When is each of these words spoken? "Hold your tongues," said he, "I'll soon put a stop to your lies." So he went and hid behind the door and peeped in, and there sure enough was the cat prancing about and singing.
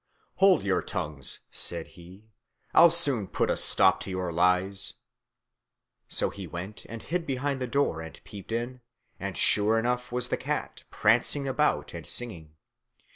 "Hold 0.37 0.63
your 0.63 0.81
tongues," 0.81 1.41
said 1.51 1.89
he, 1.89 2.25
"I'll 2.73 2.89
soon 2.89 3.27
put 3.27 3.51
a 3.51 3.55
stop 3.55 3.99
to 3.99 4.09
your 4.09 4.31
lies." 4.31 4.95
So 6.07 6.31
he 6.31 6.47
went 6.47 6.85
and 6.85 7.03
hid 7.03 7.27
behind 7.27 7.61
the 7.61 7.67
door 7.67 8.01
and 8.01 8.19
peeped 8.23 8.51
in, 8.51 8.81
and 9.19 9.35
there 9.35 9.39
sure 9.39 9.77
enough 9.77 10.11
was 10.11 10.29
the 10.29 10.37
cat 10.37 10.85
prancing 10.89 11.47
about 11.47 11.93
and 11.93 12.07
singing. 12.07 12.55